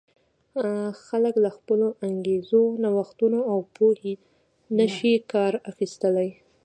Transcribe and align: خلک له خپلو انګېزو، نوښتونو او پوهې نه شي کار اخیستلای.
خلک 1.05 1.33
له 1.43 1.49
خپلو 1.57 1.87
انګېزو، 2.07 2.63
نوښتونو 2.83 3.39
او 3.51 3.57
پوهې 3.75 4.13
نه 4.77 4.85
شي 4.95 5.13
کار 5.31 5.53
اخیستلای. 5.71 6.29